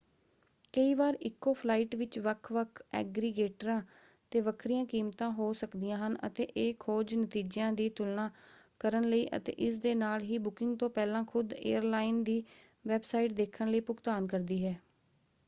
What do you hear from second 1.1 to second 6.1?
ਇੱਕੋ ਫਲਾਈਟ ਵਿੱਚ ਵੱਖ-ਵੱਖ ਐਗਰੀਗੇਟਰਾਂ ‘ਤੇ ਵੱਖਰੀਆਂ ਕੀਮਤਾਂ ਹੋ ਸਕਦੀਆਂ